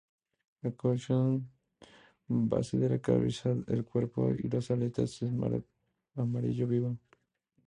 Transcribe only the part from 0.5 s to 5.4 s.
La coloración base de la cabeza, el cuerpo y las aletas, es